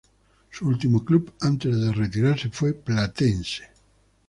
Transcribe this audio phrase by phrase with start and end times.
[0.49, 3.65] Su último club antes de retirarse fue Platense.